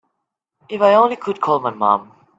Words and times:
If 0.67 0.81
I 0.81 0.95
only 0.95 1.15
could 1.15 1.39
call 1.41 1.59
my 1.59 1.69
mom. 1.69 2.11